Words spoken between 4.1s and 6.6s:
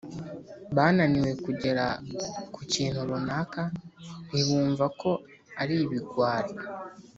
ntibumva ko ari ibigwari